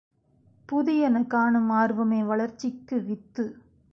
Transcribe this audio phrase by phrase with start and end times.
[0.69, 3.45] புதியன காணும் ஆர்வமே வளர்ச்சிக்கு வித்து.